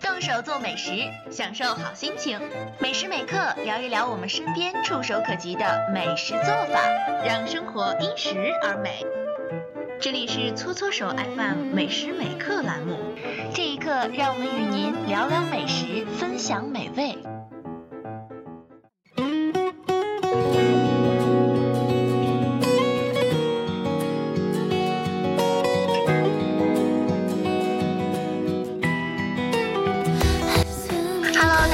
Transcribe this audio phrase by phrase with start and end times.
[0.00, 0.90] 动手做美食，
[1.30, 2.40] 享受好心情。
[2.78, 6.80] 每时每刻聊一聊我们身边触手可及的美食做法，
[7.24, 9.04] 让生活因食而美。
[10.00, 12.96] 这里是搓搓手 FM 每时每刻栏目，
[13.54, 17.35] 这一刻让我们与您聊聊美食，分享美味。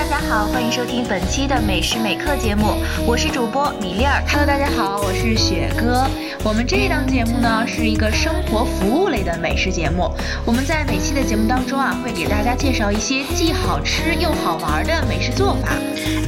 [0.02, 2.74] 大家好，欢迎收听本期的美食每刻节目，
[3.06, 4.20] 我是主播米粒儿。
[4.27, 6.05] Hello，大家好，我是雪哥。
[6.42, 10.11] 我们这一档节目呢是一个生活服务类的美食节目。
[10.45, 15.69] 我们在每期的节目当中啊，会给大家介绍一些既好吃又好玩的美食做法。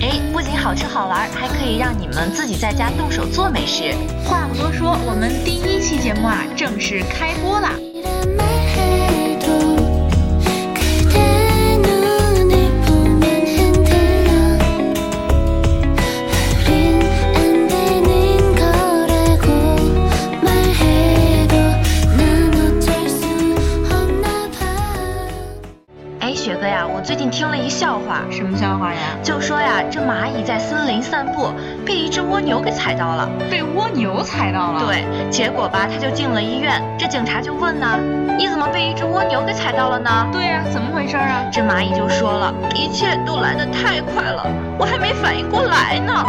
[0.01, 3.93] 哎，不仅好吃好玩，还可以让你们自己在家动手做美食。
[4.25, 7.73] 话不多说，我们第一期节目啊正式开播啦！
[27.95, 28.99] 笑话，什么笑话呀？
[29.23, 31.53] 就说呀，这蚂蚁在森林散步，
[31.87, 33.29] 被一只蜗牛给踩到了。
[33.49, 36.83] 被蜗牛踩到了。，对，结果吧，它就进了医院。
[36.99, 37.97] 这警察就问呢，
[38.37, 40.27] 你怎么被一只蜗牛给踩到了呢？
[40.33, 41.45] 对呀、怎么回事啊？
[41.53, 44.45] 这蚂蚁就说了，一切都来得太快了，
[44.77, 46.27] 我还没反应过来呢。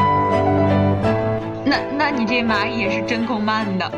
[1.66, 3.92] 那那你这蚂蚁也是真够慢的。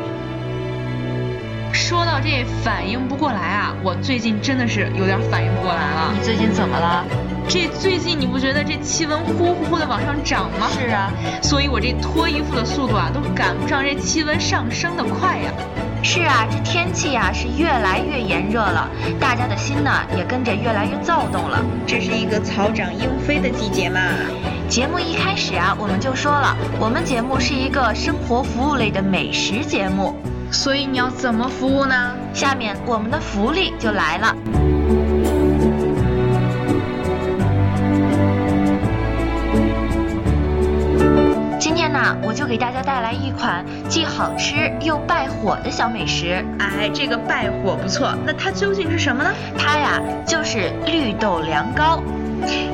[1.72, 6.22] 说到这反应不过来啊，我最近真的是有点反应不过来了你。
[6.24, 7.04] 最近怎么了？
[7.48, 10.68] 这最近你不觉得这气温呼呼呼的往上涨吗？
[10.70, 11.10] 是啊，
[11.42, 15.52] 所以我这脱衣服的速度啊，都赶不上这气温上升的快呀。
[16.02, 21.64] 是啊，这天气呀、是越来越炎热了，大家的心呢也跟着越来越躁动了。
[21.86, 24.00] 这是一个草长莺飞的季节嘛。
[24.68, 30.14] 节目一开始啊，我们就说了，我们节目是一个生活服务类的美食节目。
[30.50, 32.12] 所以你要怎么服务呢？
[32.34, 34.34] 下面我们的福利就来了。
[41.58, 46.44] 今天呢，我就给大家带来一款既好吃又败火的小美食。
[46.58, 49.30] 哎，这个败火不错，那它究竟是什么呢？
[49.56, 52.02] 它呀就是绿豆凉糕。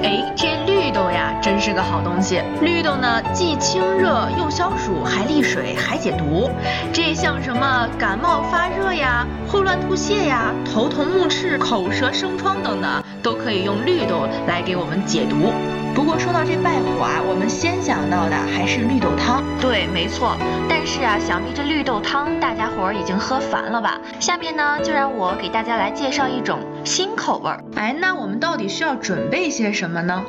[0.03, 2.41] 哎，这绿豆呀，真是个好东西。
[2.63, 6.49] 绿豆呢，既清热又消暑，还利水，还解毒。
[6.93, 15.53] 这像什么感冒发热呀、霍乱吐泻呀、头痛目赤、口舌生疮等等，都可以用绿豆来给我们解毒。
[15.95, 19.43] 不过说到这败火啊，我们先想到的还是绿豆汤。
[19.61, 20.37] 对，没错。
[20.69, 24.01] 但是啊，想必这绿豆汤大家伙儿已经喝烦了吧？
[24.21, 27.63] 下面呢，就让我给大家来介绍一种新口味儿。
[27.77, 30.25] 哎，那我们到底需要准备些什么呢？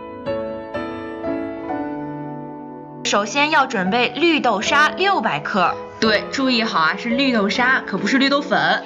[3.06, 8.84] 首先要准备绿豆沙六百克，对，注意好啊，是绿豆沙，可不是绿豆粉。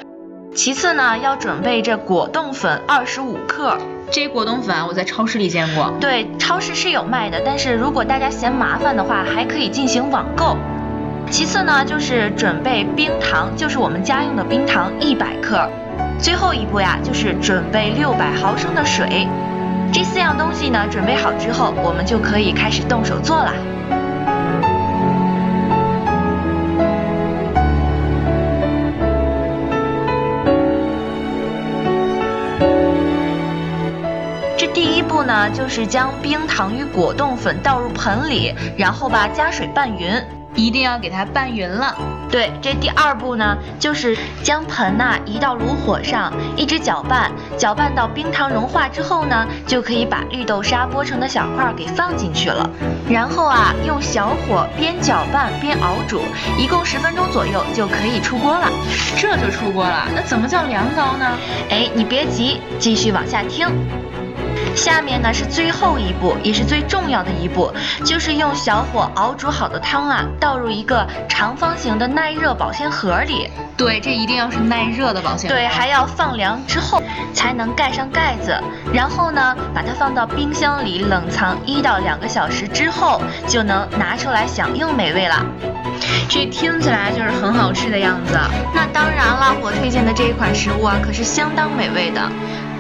[0.54, 3.78] 其次呢，要准备这果冻粉二十五克。
[4.12, 5.94] 这果冻粉啊我在超市里见过。
[6.02, 10.58] 对，超市是有卖的，但是如果大家嫌麻烦的话，还可以进行网购。
[11.32, 15.66] 其次呢，就是准备冰糖，就是我们家用的冰糖一百克。
[16.20, 19.26] 最后一步呀，就是准备六百毫升的水。
[19.94, 23.54] 这四样东西呢，准备好之后，我们就可以开始动手做啦。
[35.50, 40.22] 呢，就是将冰糖与果冻粉倒入盆里，然后吧加水拌匀。
[40.56, 41.96] 一定要给它拌匀了。
[42.30, 52.68] 对，这第二步呢，就是将盆呐、移到炉火上，一直搅拌，搅拌到冰糖融化之后呢，就可以把绿豆沙剥成的小块儿给放进去了。
[53.08, 56.24] 然后啊，用小火边搅拌边熬煮，
[56.58, 58.70] 一共十分钟左右就可以出锅了。
[59.18, 61.26] 这就出锅了，那怎么叫凉糕呢？
[61.70, 63.68] 哎，你别急，继续往下听。
[64.76, 67.72] 下面呢是最后一步，也是最重要的一步，
[68.06, 73.50] 就是用小火熬煮好的汤啊，倒入一个长方形的耐热保鲜盒里。
[73.76, 75.56] 对，这一定要是耐热的保鲜盒。
[75.56, 77.02] 对，还要放凉之后
[77.34, 78.58] 才能盖上盖子，
[78.94, 85.46] 然后呢，把它放到冰箱里冷藏一到两个小时之后，就能拿出来享用美味了。
[86.30, 88.38] 这听起来就是很好吃的样子。
[88.74, 92.22] 那当然了，我推荐的这一款食物啊，可是相当美味的。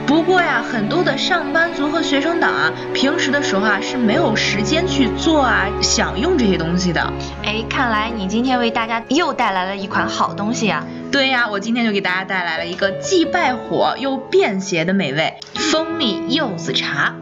[0.09, 7.13] 不过呀，很多的上班族和学生党啊，平时的时候啊是没有时间去做啊享用这些东西的。
[7.43, 10.83] 哎，看来你今天为大家又带来了一款好东西啊！
[11.11, 15.35] 对呀，我今天就给大家带来了一个既败火又便携的美味——
[15.71, 17.13] 蜂蜜柚子茶。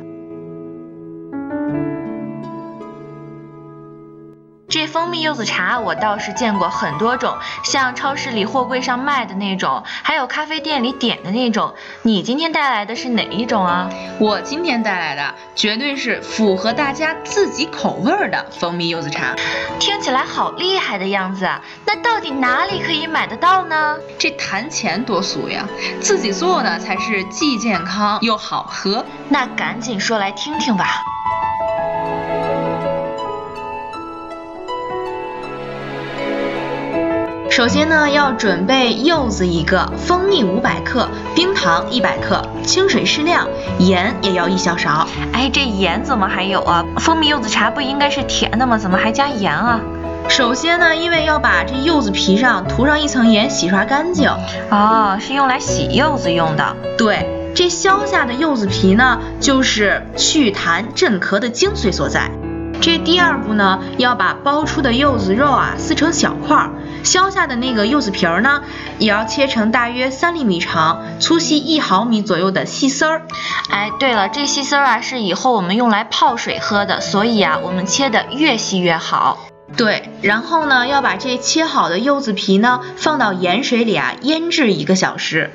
[4.79, 11.74] 这蜂蜜柚子茶我倒是见过很多种，像超市里货柜上卖的那种，还有咖啡店里点的那种。
[12.03, 13.89] 你今天带来的是哪一种啊？
[14.19, 19.35] 我今天带来的绝对是符合大家自己口味儿的蜂蜜柚子茶。
[19.79, 21.59] 听起来好厉害的样子啊！
[21.83, 23.97] 那到底哪里可以买得到呢？
[24.19, 25.68] 这谈钱多俗呀，
[26.00, 29.03] 自己做呢才是既健康又好喝。
[29.27, 31.01] 那赶紧说来听听吧。
[37.57, 43.48] 首先呢，要准备柚子一个，蜂蜜五百克，冰糖一百克，清水适量，
[43.80, 45.07] 盐也要一小勺。
[45.33, 46.86] 哎，这盐怎么还有啊？
[46.98, 48.77] 蜂蜜柚子茶不应该是甜的吗？
[48.77, 49.80] 怎么还加盐啊？
[50.30, 54.30] 首先呢，因为要把这柚子皮上涂上一层盐，洗刷干净。
[54.69, 56.75] 哦，是用来洗柚子用的。
[56.95, 62.30] 对，这削下的柚子皮呢，就是祛痰镇咳的精髓所在。
[62.80, 66.69] 这第二步呢，要把剥出的柚子肉啊撕成小块儿，
[67.07, 68.62] 削下的那个柚子皮儿呢，
[69.00, 73.21] 也要切成大约三厘米长、粗细一毫米左右的细丝儿。
[73.69, 79.48] 哎，对了，这细丝儿啊是以后我们用来泡水喝的，所以啊，我们切的越细越好。
[79.77, 85.51] 对，然后呢，要把这切好的柚子皮呢放到盐水里啊腌制一个小时。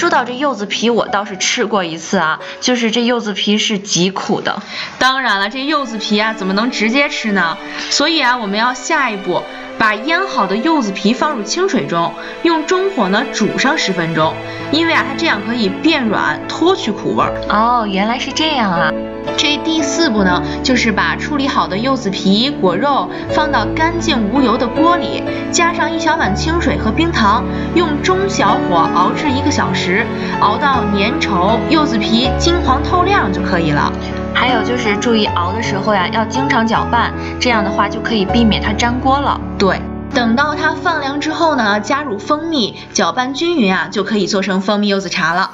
[0.00, 4.62] 说到这柚子皮，我倒是吃过一次啊，就是这柚子皮是极苦的。
[4.98, 7.58] 当然了，这柚子皮啊怎么能直接吃呢？
[7.90, 9.42] 所以啊，我们要下一步，
[9.76, 12.14] 把腌好的柚子皮放入清水中，
[12.44, 14.34] 用中火呢煮上十分钟，
[14.70, 17.32] 因为啊它这样可以变软，脱去苦味儿。
[17.48, 18.90] 哦，原来是这样啊。
[19.36, 27.44] 这第四步呢，就是把处理好的柚子皮、果肉放到干净无油的锅里，加上一小碗清水和冰糖，
[27.74, 30.04] 用中小火熬制一个小时，
[30.40, 33.90] 熬到粘稠，柚子皮金黄透亮就可以了。
[34.34, 39.38] 还有就是注意熬的时候呀，要经常搅拌，这样的话就可以避免它粘锅了。
[39.58, 39.80] 对，
[40.14, 45.52] 等到它放凉之后呢，加入蜂蜜，搅拌均匀啊，就可以做成蜂蜜柚子茶了。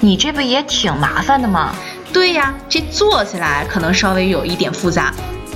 [0.00, 1.74] 你这不也挺麻烦的吗？
[2.12, 5.12] 对呀，这做起来可能稍微有一点复杂，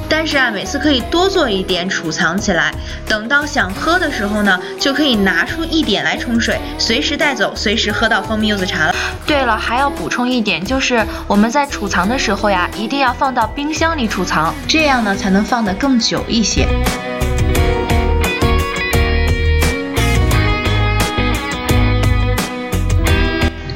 [0.09, 2.73] 但是啊，每次可以多做一点储藏起来，
[3.07, 8.95] 等到想喝的时候呢，就可以拿出一点来冲水，随时带走，随时喝到蜂蜜柚子茶了。
[9.27, 14.55] 对了，还要补充一点，就是我们在储藏的时候呀，一定要放到冰箱里储藏。
[14.69, 16.67] 这样呢，才能放得更久一些。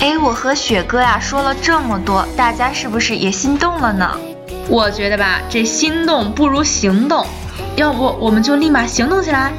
[0.00, 4.18] 哎，我和雪哥呀说了这么多，大家是不是也心动了呢？
[4.68, 7.24] 我觉得吧这心动不如行动
[7.76, 9.52] 要不我们就立马行动起来。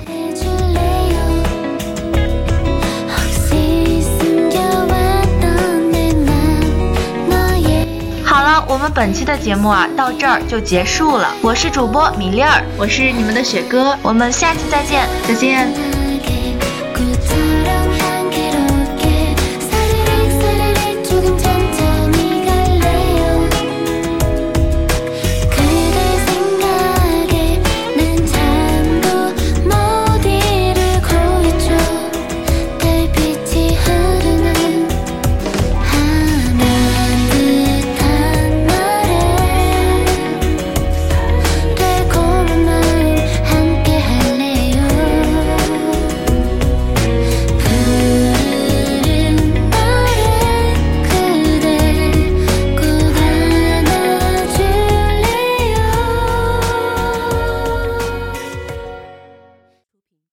[8.24, 11.34] 好了我们本期的节目啊到这儿就结束了。
[11.42, 13.98] 我是主播米粒儿我是你们的雪哥。
[14.04, 15.08] 我们下期再见。
[15.28, 15.99] 再见。